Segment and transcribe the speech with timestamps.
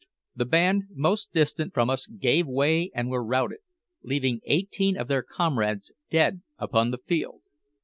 [0.35, 3.59] The band most distant from us gave way and were routed,
[4.01, 7.43] leaving eighteen of their comrades dead upon the field.